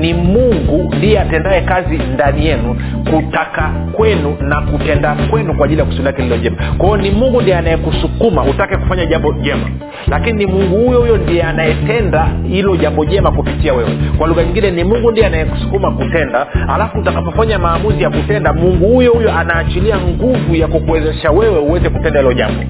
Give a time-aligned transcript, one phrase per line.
[0.00, 2.76] ni mungu ndiye atendaye kazi ndani yenu
[3.10, 6.56] kutaka kwenu na kutenda kwenu kwa ajili ya kusudi lake lilo jema.
[6.78, 9.70] Kwa ni mungu ndiye anayekusukuma utake kufanya jambo jema.
[10.08, 13.90] Lakini ni mungu huyo huyo ndiye anayetenda hilo jambo jema kupitia wewe.
[14.18, 19.12] Kwa lugha nyingine ni mungu ndiye anayekusukuma kutenda alafu utakapofanya maamuzi ya kutenda mungu huyo
[19.12, 22.62] huyo anaachilia nguvu ya kukuwezesha wewe uweze kutenda hilo jambo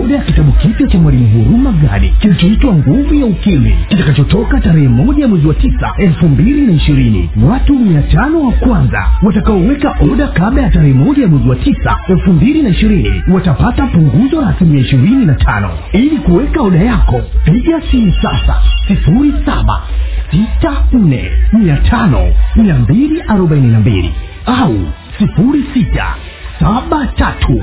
[0.00, 5.28] oda ya kitabu kipya cha mwalimu huruma gadi kilichoitwa nguvu ya ukimwi kitakachotoka tarehe moja
[5.28, 7.30] mwezi wa tisa elfu mbili na ishirini.
[7.48, 12.32] Watu mia tano wa kwanza watakaoweka oda kabla ya tarehe moja mwezi wa tisa elfu
[12.32, 15.70] mbili na ishirini watapata punguzo la asilimia ishirini na tano.
[15.92, 19.82] Ili kuweka oda yako piga simu sasa sifuri saba
[20.30, 22.18] sita nne mia tano
[22.56, 24.10] mia mbili arobaini na mbili
[24.46, 24.74] au
[25.18, 26.06] sifuri sita
[26.60, 27.62] saba tatu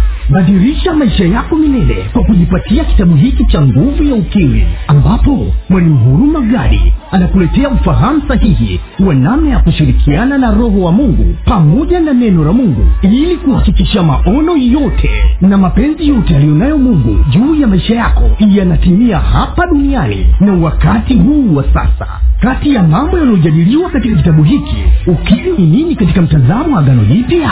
[0.29, 6.25] badilisha maisha yako milele kwa kujipatia kitabu hiki cha nguvu ya ukiri ambapo mwalimu huru
[6.27, 12.43] magari anakuletea ufahamu sahihi wa namna ya kushirikiana na roho wa mungu pamoja na neno
[12.45, 15.09] la mungu ili kuhakikisha maono yote
[15.41, 21.55] na mapenzi yote aliyonayo mungu juu ya maisha yako yanatimia hapa duniani na wakati huu
[21.55, 22.07] wa sasa.
[22.41, 24.75] Kati ya mambo yanayojadiliwa katika kitabu hiki
[25.07, 27.51] ukiri ni nini katika mtazamo wa agano jipya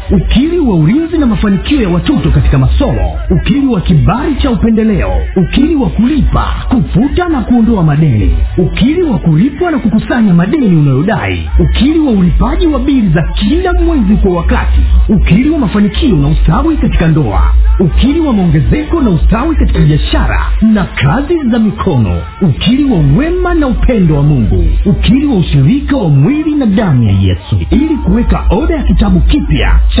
[0.11, 5.75] ukili wa ulinzi na mafanikio ya watoto katika masomo ukili wa kibali cha upendeleo ukili
[5.75, 12.11] wa kulipa kufuta na kuondoa madeni ukili wa kulipwa na kukusanya madeni unayodai ukili wa
[12.11, 14.79] ulipaji wa bili za kila mwezi kwa wakati
[15.09, 20.83] ukili wa mafanikio na ustawi katika ndoa ukili wa maongezeko na ustawi katika biashara na
[20.83, 26.55] kazi za mikono ukili wa wema na upendo wa mungu ukili wa ushirika wa mwili
[26.55, 27.55] na damu ya yesu.
[27.69, 30.00] Ili kuweka oda ya kitabu kipya cha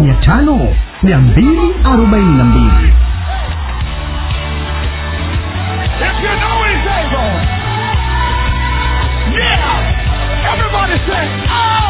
[0.00, 2.92] mia tano mia mbili arobaini na mbili.
[10.52, 11.89] Everybody say, oh.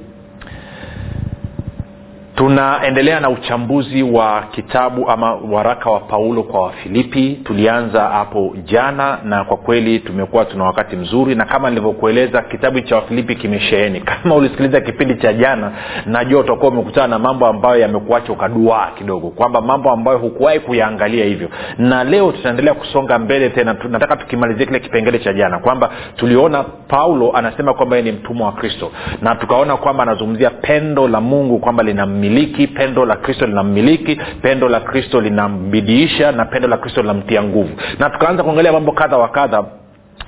[2.41, 9.43] tunaendelea na uchambuzi wa kitabu ama waraka wa paulo kwa wafilipi tulianza hapo jana na
[9.43, 14.01] kwa kweli tumekuwa tuna wakati mzuri na kama nilivyokueleza kitabu cha wafilipi kimesheheni.
[14.11, 15.71] Kama ulisikiliza kipindi cha jana
[16.05, 21.49] najua utakuwa umekutana na mambo ambayo yamekuacha ukaduaa kidogo kwamba mambo ambayo hukuwahi kuyaangalia hivyo.
[21.77, 23.75] Na leo tutaendelea kusonga mbele tena.
[23.89, 28.53] Nataka tukimalizia kile kipengele cha jana kwamba tuliona paulo anasema kwamba ye ni mtumwa wa
[28.53, 28.91] kristo
[29.21, 31.83] na tukaona kwamba anazungumzia pendo la mungu kwamba
[32.31, 37.69] linammiliki pendo la kristo linammiliki pendo la kristo linambidiisha na pendo la kristo linamtia nguvu.
[37.99, 39.63] Na tukaanza kuangalia mambo kadha wa kadha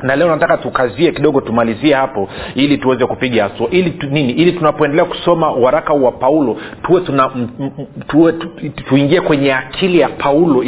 [0.01, 3.67] na leo nataka tukazie kidogo tumalizie hapo ili tuweze kupiga hatua.
[3.71, 4.31] Ili tu, nini?
[4.33, 7.71] Ili tunapoendelea kusoma waraka wa paulo tuwe tuna m, m,
[8.07, 8.47] tuwe tu,
[8.87, 10.63] tuingie kwenye akili ya paulo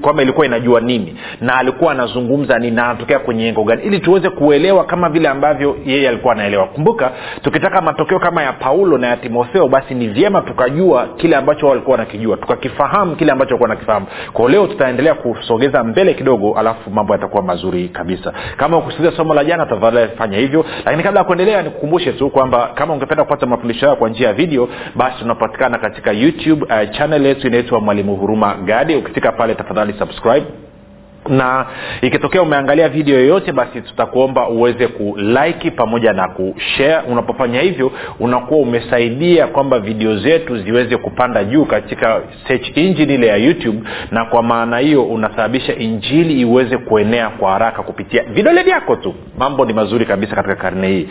[0.00, 1.16] kwamba ilikuwa inajua nini.
[1.40, 3.82] Na alikuwa anazungumza nini na anatokea kwenye engo gani.
[3.82, 6.66] Ili tuweze kuelewa kama vile ambavyo yeye alikuwa anaelewa.
[6.66, 7.10] Kumbuka
[7.42, 11.92] tukitaka matokeo kama ya paulo na ya timotheo basi ni vyema tukajua kile ambacho walikuwa
[11.96, 12.36] wanakijua.
[12.36, 14.06] Tukakifahamu kile ambacho walikuwa wanakifahamu.
[14.32, 18.32] Kwao leo tutaendelea kusogeza mbele kidogo alafu mambo yatakuwa mazuri kabisa.
[18.56, 20.64] Kama ukusikiliza somo la jana tafadhali fanya hivyo.
[20.84, 24.34] Lakini kabla ya kuendelea nikukumbushe tu kwamba kama ungependa kupata mafundisho hayo kwa njia ya
[24.34, 29.92] video basi tunapatikana katika youtube uh, channel yetu inaitwa mwalimu huruma gadi ukifika pale tafadhali
[29.98, 30.46] subscribe
[31.30, 31.66] na
[32.02, 39.46] ikitokea umeangalia video yoyote basi tutakuomba uweze kuliki pamoja na kushare unapofanya hivyo unakuwa umesaidia
[39.46, 43.78] kwamba video zetu ziweze kupanda juu katika search engine ile ya youtube
[44.10, 49.14] na kwa maana hiyo unasababisha injili iweze kuenea kwa haraka kupitia vidole vyako tu.
[49.38, 51.08] Mambo ni mazuri kabisa katika karne hii.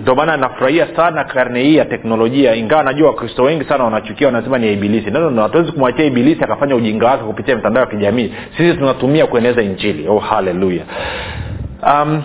[0.00, 2.54] Ndio maana nafurahia sana karne hii ya teknolojia.
[2.54, 5.10] Ingawa najua wakristo wengi sana wanachukia wanasema ni ibilisi.
[5.42, 8.32] Hatuwezi kumwachia ibilisi akafanya ujinga wake kupitia mitandao ya kijamii.
[8.56, 10.08] Sisi tunatumia kueneza injili.
[10.08, 10.84] Oh haleluya
[11.82, 12.22] um,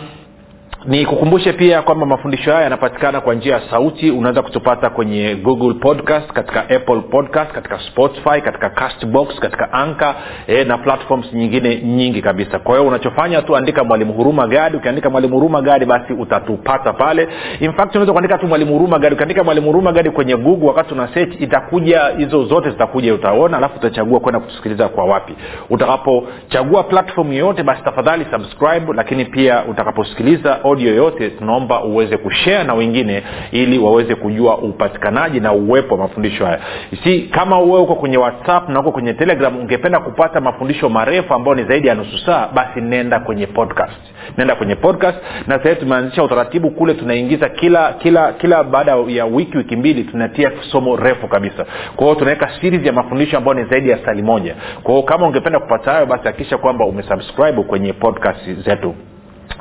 [0.85, 4.11] ni kukumbushe pia kwamba mafundisho haya yanapatikana kwa njia ya sauti.
[4.11, 10.15] Unaweza kutupata kwenye google podcast katika apple podcast katika spotify katika castbox katika anka
[10.47, 12.59] e, na platforms nyingine nyingi kabisa.
[12.59, 14.77] Kwa hiyo unachofanya tu andika mwalimu huruma gadi.
[14.77, 17.27] Ukiandika mwalimu huruma gadi basi utatupata pale.
[17.59, 19.13] In fact unaweza kuandika tu mwalimu huruma gadi.
[19.15, 23.75] Ukiandika mwalimu huruma gadi kwenye google wakati una search itakuja hizo zote zitakuja utaona alafu
[23.77, 25.33] utachagua kwenda kusikiliza kwa wapi.
[25.69, 32.73] Utakapochagua platform yoyote basi tafadhali subscribe lakini pia utakaposikiliza audio yoyote tunaomba uweze kushea na
[32.73, 36.59] wengine ili waweze kujua upatikanaji na uwepo wa mafundisho haya.
[37.03, 41.55] Si kama uwe uko kwenye whatsapp na uko kwenye telegram ungependa kupata mafundisho marefu ambayo
[41.55, 43.99] ni zaidi ya nusu saa basi nenda kwenye podcast.
[44.37, 45.17] Nenda kwenye podcast
[45.47, 50.51] na sahii tumeanzisha utaratibu kule tunaingiza kila kila kila baada ya wiki wiki mbili tunatia
[50.71, 51.65] somo refu kabisa.
[51.95, 54.55] Kwa tunaweka series ya mafundisho ambayo ni zaidi ya sali moja.
[54.83, 58.95] Kwa kama ungependa kupata hayo basi hakikisha kwamba umesubscribe kwenye podcast zetu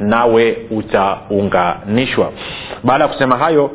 [0.00, 2.32] nawe utaunganishwa.
[2.84, 3.70] Baada ya kusema hayo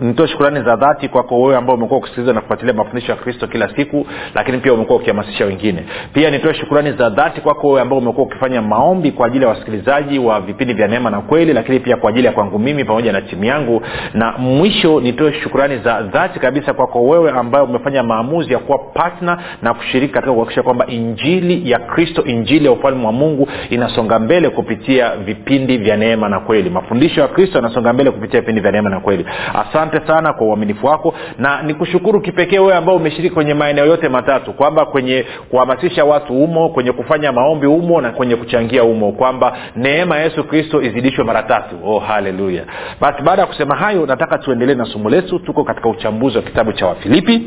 [0.00, 3.76] nitoe shukurani za dhati kwako wewe ambao umekuwa ukisikiliza na kufuatilia mafundisho ya kristo kila
[3.76, 5.84] siku lakini pia umekuwa ukihamasisha wengine.
[6.12, 10.18] Pia nitoe shukurani za dhati kwako wewe ambao umekuwa ukifanya maombi kwa ajili ya wasikilizaji
[10.18, 13.20] wa vipindi vya neema na kweli lakini pia kwa ajili ya kwangu mimi pamoja na
[13.22, 13.82] timu yangu.
[14.14, 19.38] Na mwisho nitoe shukurani za dhati kabisa kwako wewe ambayo umefanya maamuzi ya kuwa patna
[19.62, 24.48] na kushiriki katika kuhakikisha kwamba injili ya kristo injili ya ufalme wa mungu inasonga mbele
[24.50, 26.70] kupitia vipindi vya neema na kweli.
[26.70, 29.26] Mafundisho ya kristo yanasonga mbele kupitia vipindi vya neema na kweli.
[29.54, 31.14] Asante asante sana kwa uaminifu wako.
[31.38, 36.68] Na nikushukuru kipekee wewe ambao umeshiriki kwenye maeneo yote matatu kwamba kwenye kuhamasisha watu umo
[36.68, 41.42] kwenye kufanya maombi umo na kwenye kuchangia umo kwamba neema ya yesu kristo izidishwe mara
[41.42, 41.76] tatu.
[41.84, 42.64] Oh haleluya.
[43.00, 45.38] Basi baada ya kusema hayo nataka tuendelee na somo letu.
[45.38, 47.42] Tuko katika uchambuzi wa kitabu cha wafilipi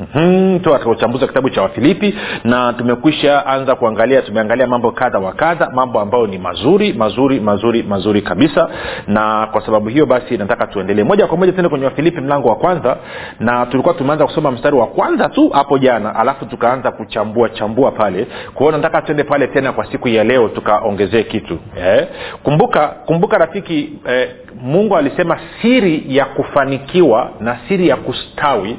[0.00, 1.26] mm-hmm.
[1.26, 2.14] kitabu cha wafilipi
[2.44, 7.82] na tumekwisha anza kuangalia tumeangalia mambo kadha wa kadha mambo ambayo ni mazuri mazuri mazuri
[7.82, 8.70] mazuri kabisa
[9.06, 12.56] na kwa sababu hiyo basi nataka tuendelee moja kwa moja tende kwenye wafilipi mlango wa
[12.56, 12.96] kwanza
[13.40, 18.26] na tulikuwa tumeanza kusoma mstari wa kwanza tu hapo jana alafu tukaanza kuchambua chambua pale
[18.54, 22.06] kwao nataka tuende pale tena kwa siku ya leo tukaongezee kitu eh?
[22.42, 24.28] kumbuka kumbuka rafiki eh,
[24.62, 28.76] mungu alisema siri ya kufanikiwa na siri ya kustawi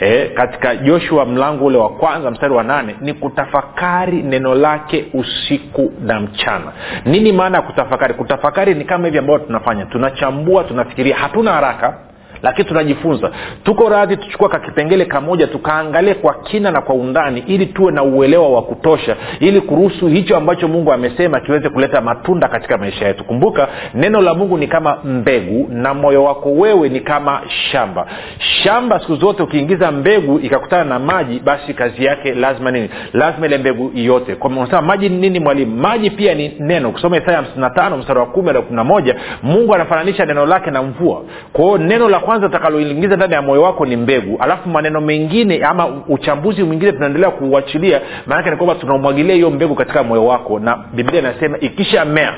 [0.00, 5.92] e, katika joshua mlango ule wa kwanza mstari wa nane ni kutafakari neno lake usiku
[6.00, 6.72] na mchana.
[7.04, 8.14] Nini maana ya kutafakari?
[8.14, 9.86] Kutafakari ni kama hivi ambavyo tunafanya.
[9.86, 11.16] Tunachambua tunafikiria.
[11.16, 11.98] Hatuna haraka
[12.42, 13.30] lakini tunajifunza
[13.64, 18.48] tuko radhi tuchukua kakipengele kamoja tukaangalie kwa kina na kwa undani ili tuwe na uelewa
[18.48, 23.24] wa kutosha ili kuruhusu hicho ambacho mungu amesema kiweze kuleta matunda katika maisha yetu.
[23.24, 28.06] Kumbuka neno la mungu ni kama mbegu na moyo wako wewe ni kama shamba.
[28.38, 32.90] Shamba siku zote ukiingiza mbegu ikakutana na maji basi kazi yake lazima nini?
[33.12, 35.76] Lazima ile mbegu iyote unasema maji ni nini mwalimu?
[35.76, 36.90] Maji pia ni neno.
[36.90, 41.22] Kusoma isaya 55 mstari wa kumi na kumi mungu anafananisha neno lake na mvua.
[41.52, 44.36] Kwao neno la kwanza utakaloingiza ndani ya moyo wako ni mbegu.
[44.40, 50.02] Alafu maneno mengine ama uchambuzi mwingine tunaendelea kuuachilia maanake ni kwamba tunaumwagilia hiyo mbegu katika
[50.02, 50.58] moyo wako.
[50.58, 52.34] Na biblia inasema ikisha mea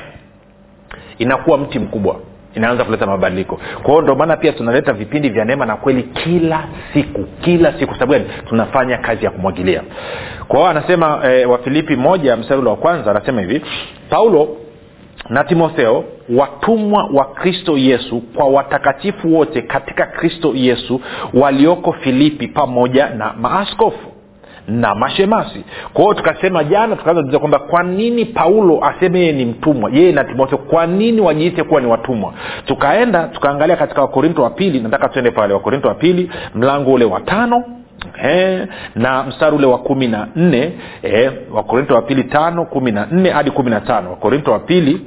[1.17, 2.15] inakuwa mti mkubwa.
[2.55, 3.59] Inaanza kuleta mabadiliko.
[3.83, 7.23] Kwa hiyo maana pia tunaleta vipindi vya neema na kweli kila siku.
[7.41, 7.93] Kila siku.
[7.93, 8.25] Sababu gani?
[8.49, 9.81] Tunafanya kazi ya kumwagilia.
[10.47, 13.61] Kwa hiyo anasema e, wafilipi moja mstari ule wa kwanza anasema hivi
[14.09, 14.57] paulo
[15.29, 21.01] na timotheo watumwa wa kristo yesu kwa watakatifu wote katika kristo yesu
[21.33, 24.13] walioko filipi pamoja na maaskofu
[24.67, 25.63] na mashemasi.
[25.93, 29.91] Kwa hiyo tukasema jana tukaanza kwamba kwa nini paulo aseme yeye ni mtumwa?
[29.93, 32.33] Yeye na timotheo kwa nini wajiite kuwa ni watumwa?
[32.65, 37.19] Tukaenda tukaangalia katika wakorinto wa pili nataka tuende pale wakorinto wa pili mlango ule wa
[37.21, 37.63] tano
[38.21, 40.71] He, na mstari ule wa kumi na nne
[41.53, 44.09] wakorinto wa pili tano kumi na nne hadi kumi na tano.
[44.09, 45.01] Wakorinto wa pili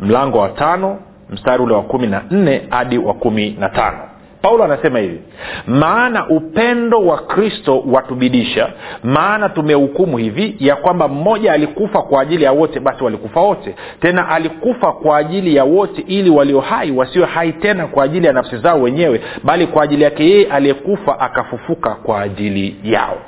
[0.00, 0.98] mlango wa tano
[1.30, 3.98] mstari ule wa kumi na nne hadi wa kumi na tano
[4.44, 5.20] paulo anasema hivi
[5.66, 8.68] maana upendo wa kristo watubidisha
[9.02, 13.74] maana tumehukumu hivi ya kwamba mmoja alikufa kwa ajili ya wote basi walikufa wote.
[14.00, 18.32] Tena alikufa kwa ajili ya wote ili walio hai wasiwe hai tena kwa ajili ya
[18.32, 23.18] nafsi zao wenyewe bali kwa ajili yake yeye aliyekufa akafufuka kwa ajili yao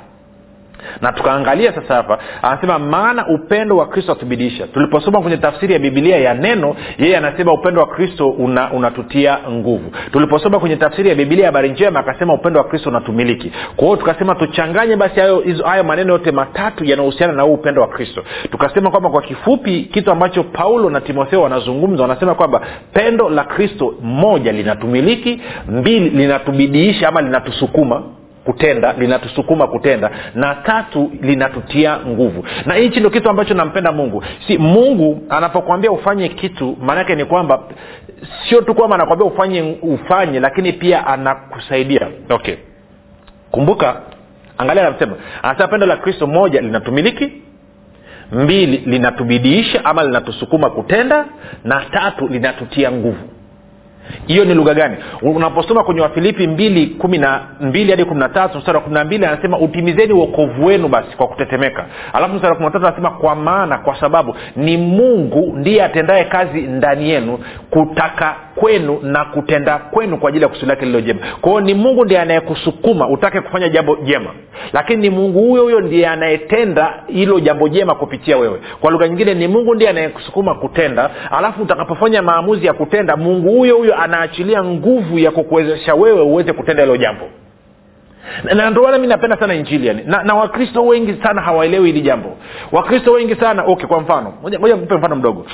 [1.01, 6.17] na tukaangalia sasa hapa anasema maana upendo wa kristo atubidisha tuliposoma kwenye tafsiri ya bibilia
[6.17, 9.91] ya neno yeye anasema upendo wa kristo una, unatutia nguvu.
[10.11, 13.51] Tuliposoma kwenye tafsiri ya bibilia ya habari njema akasema upendo wa kristo unatumiliki.
[13.75, 17.87] Kwa hiyo tukasema tuchanganye basi hayo, hayo maneno yote matatu yanayohusiana na huu upendo wa
[17.87, 18.23] kristo.
[18.51, 22.61] Tukasema kwamba kwa kifupi kitu ambacho paulo na timotheo wanazungumza wanasema kwamba
[22.93, 28.03] pendo la kristo moja linatumiliki mbili linatubidiisha ama linatusukuma
[28.47, 32.45] kutenda linatusukuma kutenda na tatu linatutia nguvu.
[32.65, 34.23] Na hichi ndio kitu ambacho nampenda mungu.
[34.47, 37.59] Si mungu anapokwambia ufanye kitu maanaake ni kwamba
[38.49, 42.07] sio tu kwamba anakwambia ufanye ufanye lakini pia anakusaidia.
[42.29, 42.55] Okay.
[43.51, 44.01] Kumbuka
[44.57, 47.31] angalia anasema anasema pendo la kristo moja linatumiliki
[48.31, 51.25] mbili linatubidiisha ama linatusukuma kutenda
[51.63, 53.29] na tatu linatutia nguvu
[54.27, 54.95] hiyo ni lugha gani?
[55.21, 59.03] Unaposoma kwenye wafilipi mbili kumi na mbili hadi kumi na tatu mstari wa kumi na
[59.03, 61.85] mbili anasema utimizeni uokovu wenu basi kwa kutetemeka.
[62.13, 66.23] Alafu mstari wa kumi na tatu anasema kwa maana kwa sababu ni mungu ndiye atendaye
[66.23, 71.19] kazi ndani yenu kutaka kwenu na kutenda kwenu kwa ajili ya kusudi lake lilo jema.
[71.41, 74.29] Kwa ni mungu ndiye anayekusukuma utake kufanya jambo jema.
[74.73, 78.59] Lakini ni mungu huyo huyo ndiye anayetenda hilo jambo jema kupitia wewe.
[78.81, 81.09] Kwa lugha nyingine ni mungu ndiye anayekusukuma kutenda.
[81.31, 86.83] Alafu utakapofanya maamuzi ya kutenda mungu huyo huyo anaachilia nguvu ya kukuwezesha wewe uweze kutenda
[86.83, 87.25] hilo jambo.
[88.43, 90.01] Na maana mi napenda sana injili yani.
[90.05, 92.37] Na, na wakristo wengi sana hawaelewi hili jambo.
[92.71, 95.45] Wakristo wengi sana okay kwa mfano moja nikupe mfano mdogo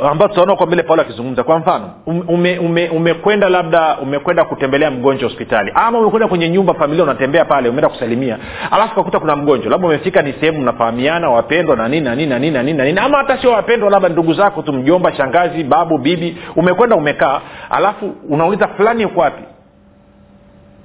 [0.00, 1.42] ambao tutaona kwa mbele paulo akizungumza.
[1.44, 7.04] Kwa mfano umekwenda ume, ume labda umekwenda kutembelea mgonjwa hospitali ama umekwenda kwenye nyumba familia
[7.04, 8.38] unatembea pale umeenda kusalimia
[8.70, 12.38] alafu kakuta kuna mgonjwa labda umefika ni sehemu mnafahamiana wapendwa na nini na nini na
[12.38, 15.64] nini na nini na nini ama hata sio wapendwa labda ndugu zako tu mjomba shangazi
[15.64, 19.42] babu bibi umekwenda umekaa alafu unauliza fulani yuko wapi?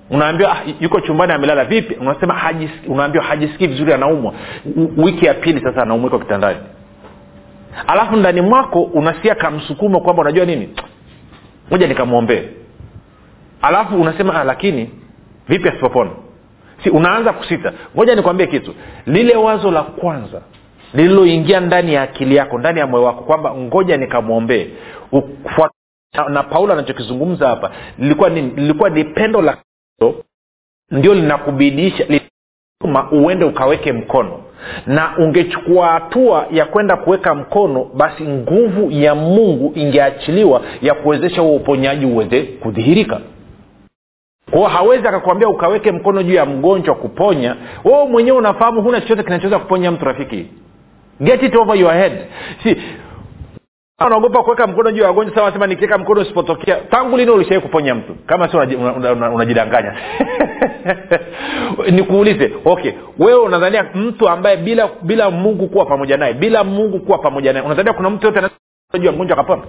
[0.09, 1.93] Unaambiwa ah, yuko chumbani amelala vipi?
[1.93, 4.33] Unasema hajisiki, unaambiwa hajisikii vizuri anaumwa.
[4.97, 6.57] Wiki ya pili sasa anaumwa iko kitandani
[7.87, 10.69] alafu ndani mwako unasikia kamsukumo kwamba unajua nini?
[11.71, 12.43] Moja nikamwombee
[13.61, 14.89] alafu unasema ah, lakini
[15.47, 16.11] vipi asipopona?
[16.83, 17.73] Si unaanza kusita.
[17.95, 18.75] Ngoja nikwambie kitu.
[19.05, 20.41] Lile wazo la kwanza
[20.93, 24.67] lililoingia ndani ya akili yako ndani ya moyo wako kwamba ngoja nikamwombee
[26.29, 29.57] na paulo anachokizungumza hapa lilikuwa ni, lilikuwa ni pendo la
[30.91, 34.43] ndio linakubidisha linakuma uende ukaweke mkono
[34.87, 41.55] na ungechukua hatua ya kwenda kuweka mkono basi nguvu ya mungu ingeachiliwa ya kuwezesha huo
[41.55, 43.19] uponyaji uweze kudhihirika.
[44.51, 47.55] Kwao hawezi akakwambia ukaweke mkono juu ya mgonjwa kuponya.
[47.83, 50.45] Wewe mwenyewe unafahamu huna chochote kinachoweza kuponya mtu rafiki.
[51.21, 52.11] Get it over your head.
[52.63, 52.77] Si
[54.05, 56.75] unaogopa kuweka mkono juu ya wagonjwa sawa sema nikiweka mkono usipotokea.
[56.75, 58.15] Tangu lini ulishawai kuponya mtu?
[58.25, 58.59] Kama sio
[59.33, 59.93] unajidanganya
[61.79, 66.63] una, una, nikuulize okay wewe unadhania mtu ambaye bila bila mungu kuwa pamoja naye bila
[66.63, 68.41] mungu kuwa pamoja naye unadhania kuna mtu yote
[69.01, 69.61] ya mgonjwa akapona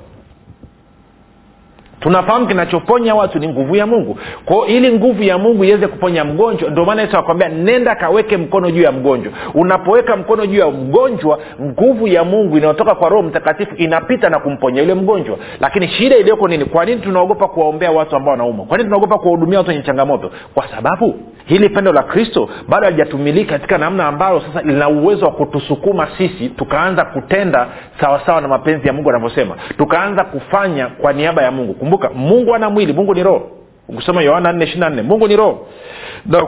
[2.01, 4.19] tunafahamu kinachoponya watu ni nguvu ya mungu.
[4.45, 8.71] Kwao ili nguvu ya mungu iweze kuponya mgonjwa ndio maana yesu akwambia nenda kaweke mkono
[8.71, 9.33] juu ya mgonjwa.
[9.55, 14.81] Unapoweka mkono juu ya mgonjwa nguvu ya mungu inayotoka kwa roho mtakatifu inapita na kumponya
[14.83, 15.37] yule mgonjwa.
[15.61, 16.65] Lakini shida iliyoko nini?
[16.65, 18.67] Kwa nini tunaogopa kuwaombea watu ambao wanaumwa?
[18.67, 20.31] Kwa nini tunaogopa kuwahudumia watu wenye changamoto?
[20.55, 21.15] Kwa sababu
[21.47, 26.49] hili pendo la kristo bado halijatumilika katika namna ambayo sasa lina uwezo wa kutusukuma sisi
[26.49, 27.67] tukaanza kutenda
[28.01, 29.55] sawasawa na mapenzi ya mungu anavyosema.
[29.79, 33.51] Tukaanza kufanya kwa niaba ya mungu kumbuka mungu ana mwili mungu ni roho.
[33.89, 34.67] Ukisoma yohana
[35.03, 35.67] mungu ni roho.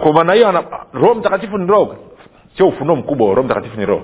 [0.02, 1.96] Kwa maana hiyo roho mtakatifu ni roho.
[2.56, 4.02] Sio ufunuo mkubwa roho mtakatifu ni roho.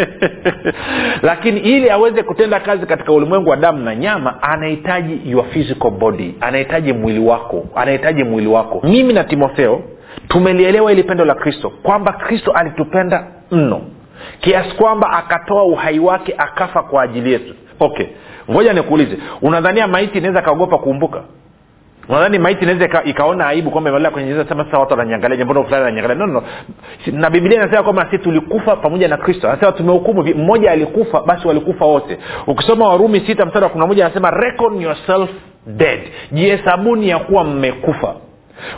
[1.22, 6.34] Lakini ili aweze kutenda kazi katika ulimwengu wa damu na nyama anahitaji your physical body.
[6.40, 7.66] Anahitaji mwili wako.
[7.74, 8.80] Anahitaji mwili wako.
[8.84, 9.80] Mimi na timotheo
[10.28, 13.80] tumelielewa ili pendo la kristo kwamba kristo alitupenda mno
[14.40, 18.06] kiasi kwamba akatoa uhai wake akafa kwa ajili yetu okay
[18.50, 21.22] ngoja nikuulize unadhania maiti inaweza kaogopa kuumbuka?
[22.08, 25.82] Unadhani maiti inaweza ikaona aibu kwamba imelala kwenye jeneza sema sasa watu wananiangalia mbona fulani
[25.84, 26.42] ananiangalia no, no,
[27.12, 29.48] na biblia inasema kwamba sisi tulikufa pamoja na kristo.
[29.48, 32.18] Anasema tumehukumu mmoja alikufa basi walikufa wote.
[32.46, 35.30] Ukisoma warumi sita mstari wa kumi na moja anasema reckon yourself
[35.66, 36.00] dead.
[36.32, 38.14] Jihesabuni ya kuwa mmekufa.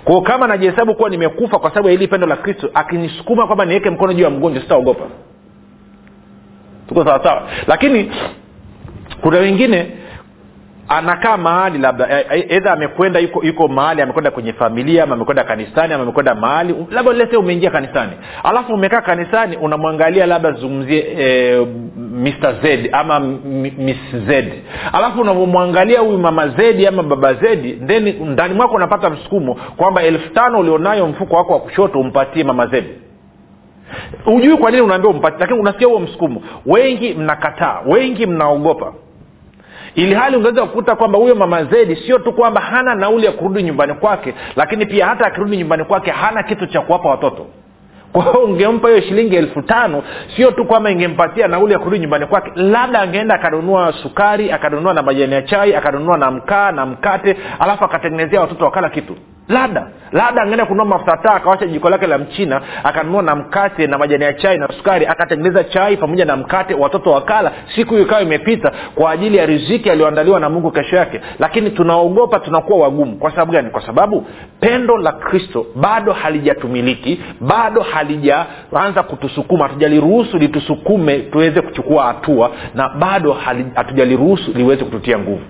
[0.04, 3.90] Kwao kama najihesabu kuwa nimekufa kwa sababu ya hili pendo la kristo akinisukuma kwamba niweke
[3.90, 5.04] mkono juu ya mgonjwa sitaogopa.
[6.88, 8.10] Tuko sawasawa lakini
[9.20, 9.86] kuna wengine
[10.88, 16.02] anakaa mahali labda edha amekwenda yuko, yuko mahali amekwenda kwenye familia ama amekwenda kanisani ama
[16.02, 18.12] amekwenda mahali labda lese umeingia kanisani.
[18.44, 21.66] Alafu umekaa kanisani unamwangalia labda zungumzie e,
[21.98, 23.20] mr z ama
[23.78, 24.44] miss z.
[24.92, 30.28] Alafu unavyomwangalia huyu mama zedi ama baba zedi then ndani mwako unapata msukumo kwamba elfu
[30.30, 32.88] tano ulionayo mfuko wako wa kushoto umpatie mama zedi
[34.24, 36.42] hujui kwa nini unaambia umpatie lakini unasikia huo msukumo.
[36.66, 38.92] Wengi mnakataa wengi mnaogopa.
[39.94, 43.62] Ili hali ungeweza kukuta kwamba huyo mama zedi sio tu kwamba hana nauli ya kurudi
[43.62, 47.46] nyumbani kwake lakini pia hata akirudi nyumbani kwake hana kitu cha kuwapa watoto.
[48.12, 50.02] Kwa hiyo ungempa hiyo shilingi elfu tano
[50.36, 55.02] sio tu kwamba ingempatia nauli ya kurudi nyumbani kwake labda angeenda akanunua sukari akanunua na
[55.02, 59.16] majani ya chai akanunua na mkaa na mkate alafu akatengenezea watoto wakala kitu
[59.52, 63.98] labda labda angeenda kununua mafuta taa akawacha jiko lake la mchina akanunua na mkate na
[63.98, 67.52] majani ya chai na sukari akatengeneza chai pamoja na mkate watoto wakala.
[67.74, 71.20] Siku hiyo ikawa imepita kwa ajili ya riziki aliyoandaliwa na mungu kesho yake.
[71.38, 73.16] Lakini tunaogopa tunakuwa wagumu.
[73.16, 73.70] Kwa sababu gani?
[73.70, 74.26] Kwa sababu
[74.60, 79.64] pendo la kristo bado halijatumiliki bado halijaanza kutusukuma.
[79.68, 83.32] Hatujaliruhusu litusukume tuweze kuchukua hatua na bado
[83.74, 85.42] hatujaliruhusu liweze kututia nguvu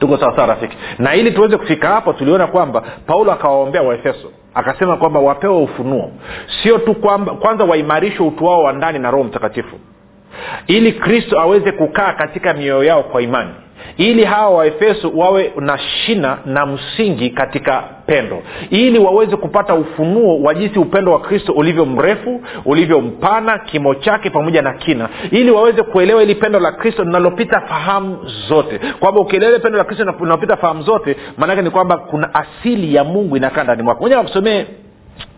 [0.00, 0.76] tuko sawasawa rafiki.
[0.98, 4.30] Na ili tuweze kufika hapo tuliona kwamba paulo akawaombea waefeso.
[4.54, 6.10] Akasema kwamba wapewe ufunuo.
[6.62, 9.76] Sio tu kwamba kwanza waimarishwe utu wao wa ndani na roho mtakatifu.
[10.66, 13.50] Ili kristo aweze kukaa katika mioyo yao kwa imani
[13.96, 18.42] ili hawa waefeso wawe na shina na msingi katika pendo.
[18.70, 24.30] Ili waweze kupata ufunuo wa jinsi upendo wa kristo ulivyo mrefu ulivyo mpana kimo chake
[24.30, 25.08] pamoja na kina.
[25.30, 28.80] Ili waweze kuelewa ili pendo la kristo linalopita fahamu zote.
[29.00, 33.36] Kwamba ukielewa pendo la kristo linalopita fahamu zote maanake ni kwamba kuna asili ya mungu
[33.36, 34.02] inakaa ndani mwako.
[34.02, 34.64] Moja nakusomee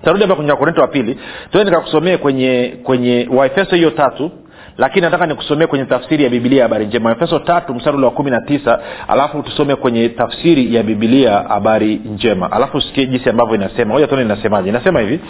[0.05, 1.19] tarudi hapa kwenye wakorinto wa pili.
[1.53, 4.31] Tuende nikakusomee kwenye kwenye waefeso hiyo tatu
[4.79, 7.13] lakini nataka nikusomee kwenye tafsiri ya bibilia habari njema.
[7.13, 12.53] Efeso tatu mstari wa kumi na tisa alafu tusome kwenye tafsiri ya bibilia habari njema.
[12.53, 13.95] Alafu sikie jinsi ambavyo inasema.
[13.95, 14.69] Moja tuone inasemaje.
[14.69, 15.21] Inasema hivi.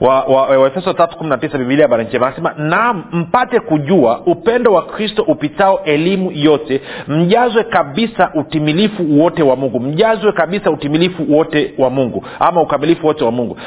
[0.00, 2.26] Waefeso wa, wa, wa tisa bibilia habari njema.
[2.26, 9.56] Anasema naam mpate kujua upendo wa kristo upitao elimu yote mjazwe kabisa utimilifu wote wa
[9.56, 13.58] mungu mjazwe kabisa utimilifu wote wa mungu ama ukamilifu wote wa mungu.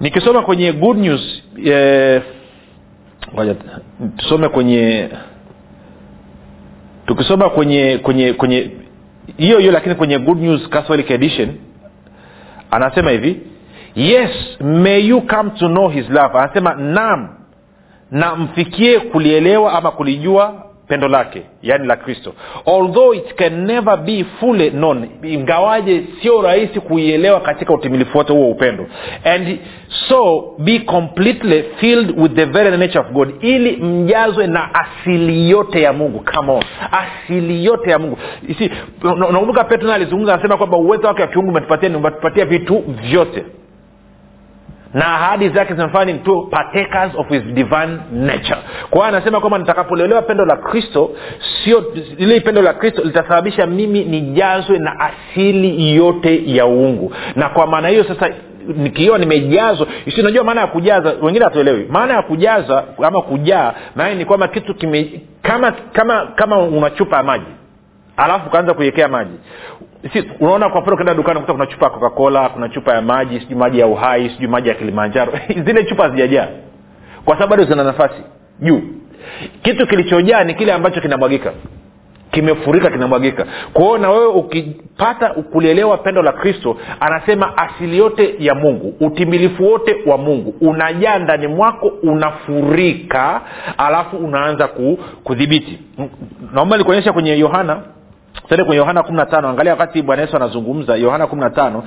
[0.00, 2.22] Nikisoma kwenye good news eh,
[3.34, 3.54] ngoja
[4.16, 5.08] tusome kwenye
[7.06, 8.70] tukisoma kwenye kwenye kwenye
[9.36, 11.48] hiyo hiyo lakini kwenye good news catholic edition
[12.70, 13.40] anasema hivi
[13.94, 16.38] yes may you come to know his love.
[16.38, 17.28] Anasema nam
[18.10, 22.34] na mfikie kulielewa ama kulijua pendo lake yaani la kristo.
[22.66, 28.50] Although it can never be fully known ingawaje sio rahisi kuielewa katika utimilifu wote huo
[28.50, 28.86] upendo.
[29.24, 29.58] And
[30.08, 35.82] so be completely filled with the very nature of god ili mjazwe na asili yote
[35.82, 36.24] ya mungu.
[36.34, 36.64] Come on.
[36.90, 38.18] Asili yote ya mungu.
[39.02, 43.44] Nakumbuka petro alizungumza anasema kwamba uwezo wake wa kiungu umetupatia umetupatia vitu vyote
[44.94, 48.58] na ahadi zake zinafanya ni tu partakers of his divine nature.
[48.90, 51.10] Kwa hiyo anasema kwamba nitakapolelewa pendo la kristo
[51.64, 51.84] sio
[52.18, 57.12] ile pendo la kristo litasababisha mimi nijazwe na asili yote ya uungu.
[57.36, 58.30] Na kwa maana hiyo sasa
[58.76, 61.86] nikiwa nimejazwa si unajua maana ya kujaza wengine hatuelewi.
[61.90, 66.90] Maana ya kujaza ama kujaa maana ni kwamba kitu kime kama kama kama una
[67.22, 67.44] maji
[68.16, 69.38] alafu ukaanza kuiwekea maji
[70.12, 73.40] si unaona kwa mfano ukienda dukani kuta kuna chupa ya coca-cola kuna chupa ya maji
[73.40, 75.32] sijui maji ya uhai sijui maji ya kilimanjaro.
[75.66, 76.48] Zile chupa hazijajaa.
[77.24, 78.22] Kwa sababu bado zina nafasi.
[78.60, 78.82] Juu.
[79.62, 81.52] Kitu kilichojaa ni kile ambacho kinamwagika.
[82.30, 83.46] Kimefurika kinamwagika.
[83.72, 89.96] Kwahio na wewe ukipata kulielewa pendo la kristo anasema asili yote ya mungu utimilifu wote
[90.06, 93.40] wa mungu unajaa ndani mwako unafurika
[93.78, 94.68] alafu unaanza
[95.24, 95.78] kudhibiti.
[96.52, 97.82] Naomba nikuonyesha kwenye yohana
[98.48, 100.96] tende kwenye yohana kumi na tano angalia wakati bwana yesu anazungumza.
[100.96, 101.82] Yohana kumi na tano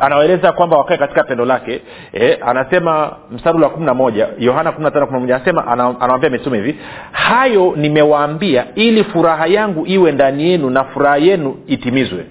[0.00, 1.82] anawaeleza kwamba wakae katika pendo lake.
[2.12, 5.66] E, anasema mstari wa kumi na moja yohana kumi na tano kumi na moja anasema
[6.00, 6.78] anawambia mitume hivi
[7.12, 12.26] hayo nimewaambia ili furaha yangu iwe ndani yenu na furaha yenu itimizwe.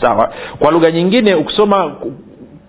[0.00, 0.32] Sawa?
[0.58, 1.92] Kwa lugha nyingine ukisoma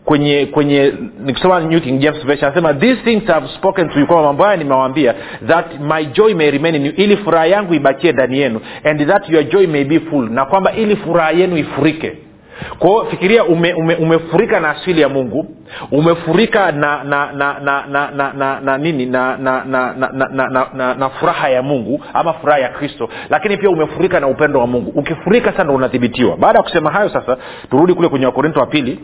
[0.08, 0.94] kwenye kwenye
[1.26, 4.58] nikisoma new king james version anasema these things have spoken to you kwamba mambo haya
[4.58, 5.14] nimewaambia
[5.48, 9.30] that my joy may remain in you ili furaha yangu ibakie ndani yenu and that
[9.30, 12.14] your joy may be full na kwamba ili furaha yenu ifurike
[12.80, 15.46] kwao fikiria ume, ume, umefurika na asili ya mungu
[15.92, 20.70] umefurika na na na na na na, na, na nini na na na, na, na,
[20.74, 24.68] na, na, furaha ya mungu ama furaha ya kristo lakini pia umefurika na upendo wa
[24.68, 27.38] mungu ukifurika sana unadhibitiwa baada ya kusema hayo sasa
[27.70, 29.00] turudi kule kwenye wakorinto wa pili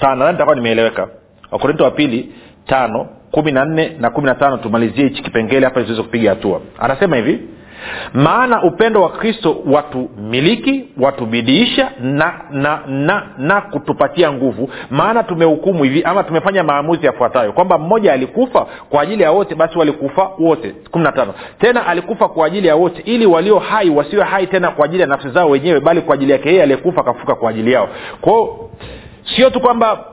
[0.00, 1.08] nadhani nimeeleweka.
[1.50, 2.32] Wakorinto wa pili
[2.66, 6.60] tano kumi na nne na kumi na tano tumalizie hichi kipengele hapa ziweze kupiga hatua.
[6.78, 7.40] Anasema hivi
[8.14, 14.70] maana upendo wa kristo watumiliki watubidiisha na na na na kutupatia nguvu.
[14.90, 17.52] Maana tumehukumu hivi ama tumefanya maamuzi yafuatayo.
[17.52, 20.74] Kwamba mmoja alikufa kwa ajili ya wote basi walikufa wote.
[20.90, 21.34] kumi na tano.
[21.58, 25.06] Tena alikufa kwa ajili ya wote ili walio hai wasiwe hai tena kwa ajili ya
[25.08, 27.88] nafsi zao wenyewe bali kwa ajili yake yeye aliyekufa akafuka kwa ajili yao.
[28.20, 28.70] Kwao
[29.36, 30.04] sio tu kwamba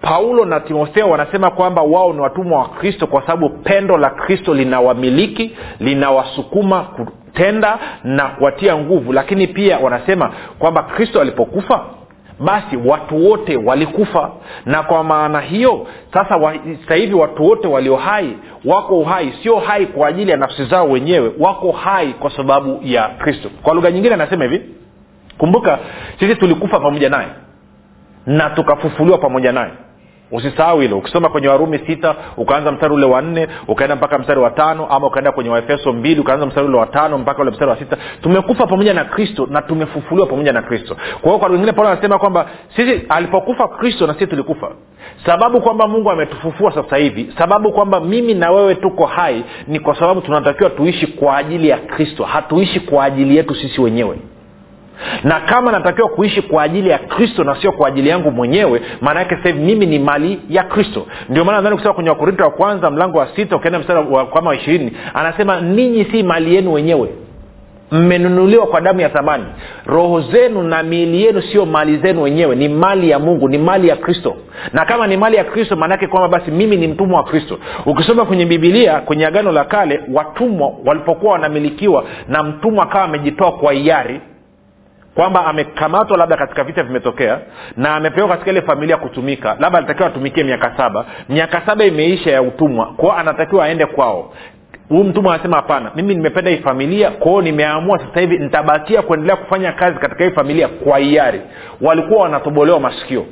[0.00, 4.54] paulo na timotheo wanasema kwamba wao ni watumwa wa kristo kwa sababu pendo la kristo
[4.54, 11.84] linawamiliki linawasukuma kutenda na kuwatia nguvu lakini pia wanasema kwamba kristo alipokufa
[12.40, 14.30] basi watu wote walikufa.
[14.66, 16.54] Na kwa maana hiyo sasa wa,
[16.94, 21.32] hivi watu wote walio hai wako uhai sio hai kwa ajili ya nafsi zao wenyewe
[21.38, 23.50] wako hai kwa sababu ya kristo.
[23.62, 24.62] Kwa lugha nyingine anasema hivi
[25.38, 25.78] kumbuka
[26.20, 27.28] sisi tulikufa pamoja naye
[28.26, 29.70] na tukafufuliwa pamoja naye.
[30.30, 30.98] Usisahau hilo.
[30.98, 35.06] Ukisoma kwenye warumi sita ukaanza mstari ule wa nne ukaenda mpaka mstari wa tano ama
[35.06, 37.96] ukaenda kwenye waefeso mbili ukaanza mstari ule wa tano mpaka ule mstari wa sita.
[38.22, 40.94] Tumekufa pamoja na kristo na tumefufuliwa pamoja na kristo.
[40.94, 44.70] Kwa hiyo kwa wengine paulo anasema kwamba sisi alipokufa kristo na sisi tulikufa.
[45.26, 49.98] Sababu kwamba mungu ametufufua sasa hivi sababu kwamba mimi na wewe tuko hai ni kwa
[49.98, 52.24] sababu tunatakiwa tuishi kwa ajili ya kristo.
[52.24, 54.18] Hatuishi kwa ajili yetu sisi wenyewe
[55.24, 59.20] na kama natakiwa kuishi kwa ajili ya kristo na sio kwa ajili yangu mwenyewe maana
[59.20, 61.06] yake sahivi mimi ni mali ya kristo.
[61.28, 64.54] Ndio maana nadhani kusema kwenye wakorinto wa kwanza mlango wa sita ukienda mstari wa kama
[64.54, 67.08] ishirini anasema ninyi si mali yenu wenyewe.
[67.92, 69.44] Mmenunuliwa kwa damu ya thamani.
[69.86, 73.88] Roho zenu na miili yenu sio mali zenu wenyewe ni mali ya mungu ni mali
[73.88, 74.36] ya kristo.
[74.72, 77.58] Na kama ni mali ya kristo maanaake kwamba basi mimi ni mtumwa wa kristo.
[77.86, 83.72] Ukisoma kwenye bibilia kwenye agano la kale watumwa walipokuwa wanamilikiwa na mtumwa akawa amejitoa kwa
[83.72, 84.20] hiari
[85.16, 87.38] kwamba amekamatwa labda katika vita vimetokea
[87.76, 89.56] na amepewa katika ile familia kutumika.
[89.60, 91.04] Labda alitakiwa atumikie miaka saba.
[91.28, 92.86] Miaka saba imeisha ya utumwa.
[92.86, 94.32] Kwao anatakiwa aende kwao.
[94.88, 99.72] Huu mtumwa anasema hapana mimi nimependa hii familia kwao nimeamua sasa hivi nitabakia kuendelea kufanya
[99.72, 101.40] kazi katika hii familia kwa hiari.
[101.80, 103.26] Walikuwa wanatobolewa masikio.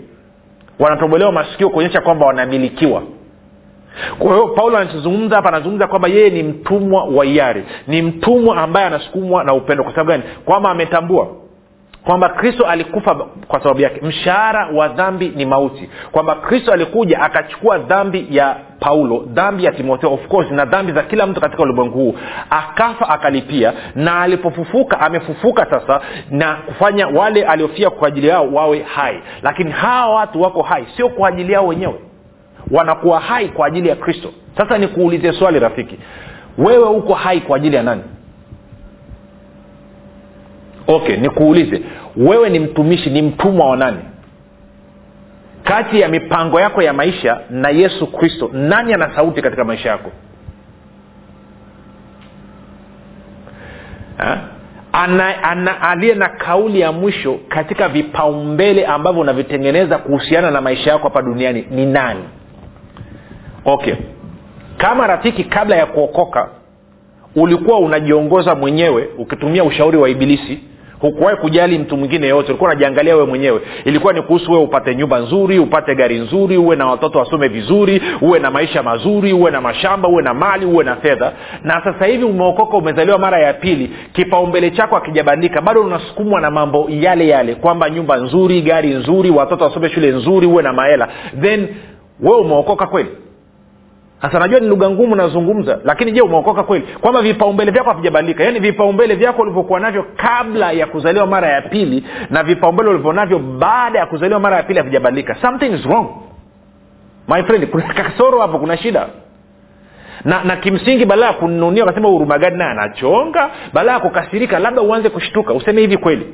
[0.78, 3.02] Wanatobolewa masikio kuonyesha kwamba wanamilikiwa.
[4.18, 7.64] Kwa hiyo paulo anachozungumza hapa anazungumza kwamba yeye ni mtumwa wa hiari.
[7.86, 9.84] Ni mtumwa ambaye anasukumwa na upendo.
[9.84, 10.22] Kwa sababu gani?
[10.44, 11.28] Kwamba ametambua
[12.04, 13.14] kwamba kristo alikufa
[13.48, 14.00] kwa sababu yake.
[14.06, 15.90] Mshahara wa dhambi ni mauti.
[16.12, 21.02] Kwamba kristo alikuja akachukua dhambi ya paulo dhambi ya timotheo of course na dhambi za
[21.02, 22.14] kila mtu katika ulimwengu huu.
[22.50, 29.22] Akafa akalipia na alipofufuka amefufuka sasa na kufanya wale aliofia kwa ajili yao wawe hai.
[29.42, 32.00] Lakini hawa watu wako hai sio kwa ajili yao wenyewe.
[32.70, 34.28] Wanakuwa hai kwa ajili ya kristo.
[34.56, 35.98] Sasa nikuulize swali rafiki.
[36.58, 38.02] Wewe uko hai kwa ajili ya nani
[40.86, 41.82] okay nikuulize.
[42.16, 43.98] Wewe ni mtumishi ni mtumwa wa nani?
[45.64, 50.10] Kati ya mipango yako ya maisha na yesu kristo nani ana sauti katika maisha yako?
[54.92, 61.04] Ana, ana aliye na kauli ya mwisho katika vipaumbele ambavyo unavitengeneza kuhusiana na maisha yako
[61.04, 62.24] hapa duniani ni nani?
[63.64, 63.94] Okay.
[64.76, 66.48] Kama rafiki kabla ya kuokoka
[67.36, 70.60] ulikuwa unajiongoza mwenyewe ukitumia ushauri wa ibilisi
[71.04, 73.60] hukuwahi kujali mtu mwingine yoyote ulikuwa unajiangalia wewe mwenyewe.
[73.84, 78.02] Ilikuwa ni kuhusu wewe upate nyumba nzuri upate gari nzuri uwe na watoto wasome vizuri
[78.20, 81.32] uwe na maisha mazuri uwe na mashamba uwe na mali uwe na fedha.
[81.62, 86.86] Na sasa hivi umeokoka umezaliwa mara ya pili kipaumbele chako akijabandika bado unasukumwa na mambo
[86.90, 91.08] yale yale kwamba nyumba nzuri gari nzuri watoto wasome shule nzuri uwe na mahela.
[91.40, 91.68] Then
[92.20, 93.08] wewe umeokoka kweli
[94.26, 96.84] sasa najua ni lugha ngumu nazungumza lakini je umeokoka kweli?
[97.00, 98.44] Kwamba vipaumbele vyako havijabadilika.
[98.44, 103.98] Yaani vipaumbele vyako ulivyokuwa navyo kabla ya kuzaliwa mara ya pili na vipaumbele ulivyonavyo baada
[103.98, 105.36] ya kuzaliwa mara ya pili havijabadilika.
[105.42, 106.06] Something is wrong.
[107.28, 109.06] My friend kuna kasoro hapo kuna shida.
[110.24, 113.50] Na na kimsingi badala ya kununia ukasema hurumagadi naye anachonga.
[113.72, 115.54] Badala ya kukasirika labda uanze kushtuka.
[115.54, 116.26] Useme hivi kweli.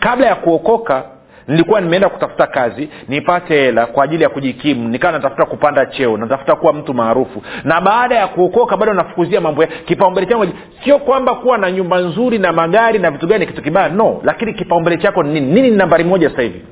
[0.00, 1.04] Kabla ya kuokoka
[1.48, 6.56] nilikuwa nimeenda kutafuta kazi nipate hela kwa ajili ya kujikimu nikawa natafuta kupanda cheo natafuta
[6.56, 7.42] kuwa mtu maarufu.
[7.64, 10.46] Na baada ya kuokoka bado nafukuzia mambo ya kipaumbele changu.
[10.84, 14.20] Sio kwamba kuwa na nyumba nzuri na magari na vitu gani kitu kibaya no.
[14.24, 15.52] Lakini kipaumbele chako ni nini?
[15.52, 16.62] Nini ni nambari moja sasa hivi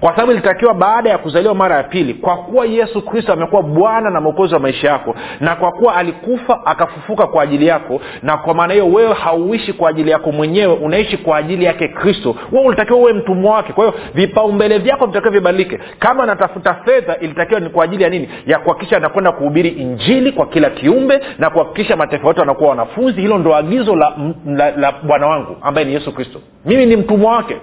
[0.00, 4.10] kwa sababu ilitakiwa baada ya kuzaliwa mara ya pili kwa kuwa yesu kristo amekuwa bwana
[4.10, 8.54] na mwokozi wa maisha yako na kwa kuwa alikufa akafufuka kwa ajili yako na kwa
[8.54, 12.36] maana hiyo wewe hauishi kwa ajili yako mwenyewe unaishi kwa ajili yake kristo.
[12.52, 13.72] Wewe ulitakiwa uwe mtumwa wake.
[13.72, 15.78] Kwa hiyo vipaumbele vyako vitakiwa vibadilike.
[15.98, 18.28] Kama natafuta fedha ilitakiwa ni kwa ajili ya nini?
[18.46, 23.20] Ya kuhakikisha anakwenda kuhubiri injili kwa kila kiumbe na kuhakikisha mataifa yote wanakuwa wanafunzi.
[23.20, 24.12] Hilo ndo agizo la,
[24.46, 26.40] la, la bwana wangu ambaye ni yesu kristo.
[26.64, 27.56] Mimi ni mtumwa wake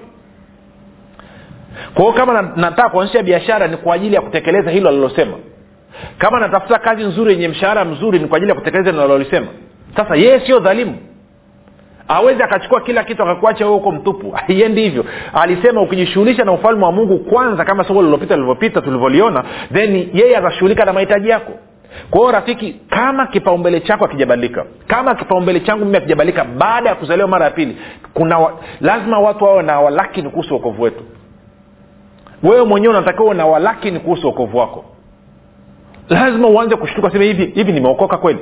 [1.94, 5.38] kwa hiyo kama nataka kuanzisha biashara ni kwa ajili ya kutekeleza hilo alilosema.
[6.18, 9.48] Kama natafuta kazi nzuri yenye mshahara mzuri ni kwa ajili ya kutekeleza nalolisema
[9.98, 10.98] sasa yeye sio dhalimu.
[12.08, 14.32] Awezi akachukua kila kitu akakuacha huko mtupu.
[14.48, 15.06] Haiendi hivyo.
[15.34, 20.86] Alisema ukijishughulisha na ufalme wa mungu kwanza kama soko lililopita lilivyopita tulivyoliona then yeye atashughulika
[20.86, 21.52] na mahitaji yako.
[22.10, 27.46] Kwa rafiki kama kipaumbele chako akijabadilika kama kipaumbele changu mimi akijabadilika baada ya kuzaliwa mara
[27.46, 27.78] ya pili
[28.14, 31.04] kuna wa, lazima watu wawe na walakini kuhusu uokovu wetu
[32.44, 34.86] wewe mwenyewe unatakiwa una na walakini kuhusu wokovu wako.
[36.10, 38.40] Lazima uanze kushtuka sema hivi hivi nimeokoka kweli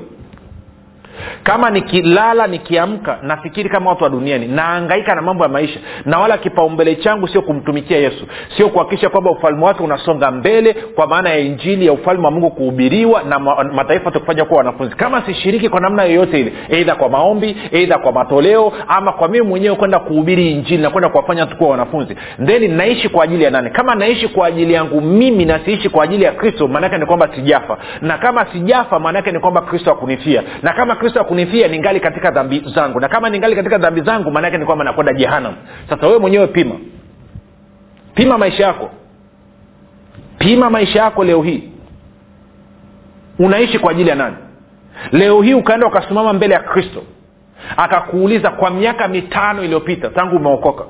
[1.44, 6.38] kama nikilala nikiamka nafikiri kama watu wa duniani naangaika na mambo ya maisha na wala
[6.38, 11.40] kipaumbele changu sio kumtumikia yesu sio kuhakikisha kwamba ufalme wake unasonga mbele kwa maana ya
[11.40, 14.96] injili ya ufalme wa mungu kuhubiriwa na mataifa tukufanya kuwa wanafunzi.
[14.96, 19.48] Kama sishiriki kwa namna yoyote ile eidha kwa maombi eidha kwa matoleo ama kwa mimi
[19.48, 23.70] mwenyewe kwenda kuhubiri injili na kwenda kuwafanya tukuwa wanafunzi then naishi kwa ajili ya nani?
[23.70, 27.30] Kama naishi kwa ajili yangu mimi na siishi kwa ajili ya kristo maanaake ni kwamba
[27.36, 27.78] sijafa.
[28.02, 32.64] Na kama sijafa maanaake ni kwamba kristo akunifia na kama kristo akunifia ningali katika dhambi
[32.76, 33.00] zangu.
[33.00, 35.54] Na kama ningali katika dhambi zangu maanaake ni kwamba nakwenda jehanam
[35.90, 36.76] sasa wewe mwenyewe pima.
[38.16, 38.90] Pima maisha yako.
[40.38, 41.64] Pima maisha yako leo hii.
[43.40, 44.36] Unaishi kwa ajili ya nani?
[45.12, 47.04] Leo hii ukaenda ukasimama mbele ya kristo
[47.78, 50.84] akakuuliza kwa miaka mitano iliyopita tangu umeokoka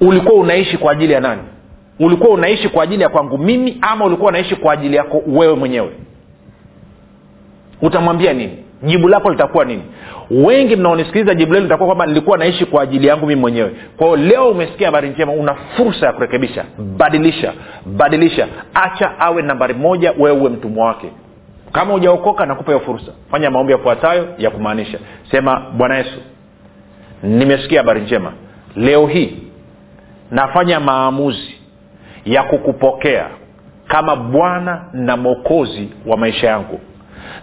[0.00, 1.42] ulikuwa unaishi kwa ajili ya nani?
[1.98, 5.90] Ulikuwa unaishi kwa ajili ya kwangu mimi ama ulikuwa unaishi kwa ajili yako wewe mwenyewe
[7.82, 8.58] utamwambia nini?
[8.82, 9.82] Jibu lako litakuwa nini?
[10.30, 13.70] Wengi mnaonisikiliza jibu lenu litakuwa kwamba nilikuwa naishi kwa ajili yangu mii mwenyewe.
[13.96, 16.64] Kwao leo umesikia habari njema una fursa ya kurekebisha.
[16.96, 17.52] Badilisha
[17.86, 18.46] badilisha.
[18.74, 21.08] Acha awe nambari moja wewe uwe mtumwa wake.
[21.72, 23.12] Kama hujaokoka nakupa hiyo fursa.
[23.30, 24.98] Fanya maombi yafuatayo ya kumaanisha.
[25.30, 26.20] Sema bwana yesu
[27.22, 28.32] nimesikia habari njema.
[28.76, 29.36] Leo hii
[30.30, 31.54] nafanya maamuzi
[32.24, 33.26] ya kukupokea
[33.88, 36.80] kama bwana na mwokozi wa maisha yangu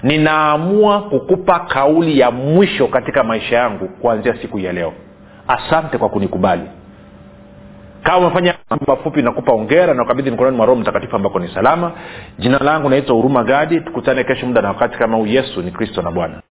[0.03, 4.93] ninaamua kukupa kauli ya mwisho katika maisha yangu kuanzia siku ya leo.
[5.47, 6.63] Asante kwa kunikubali.
[8.03, 8.53] Kama umefanya
[8.87, 11.91] mafupi nakupa ongera na ukabidhi mikononi mwa roho mtakatifu ambako ni salama.
[12.39, 13.81] Jina langu naitwa huruma gadi.
[13.81, 15.25] Tukutane kesho muda na wakati kama huu.
[15.25, 16.41] Yesu ni kristo na bwana